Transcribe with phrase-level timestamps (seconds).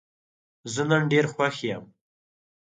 [0.73, 1.85] زه نن ډېر خوښ یم.